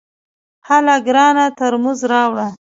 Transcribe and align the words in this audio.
هله 0.67 0.95
ګرانه 1.05 1.45
ترموز 1.57 1.99
راوړه! 2.11 2.47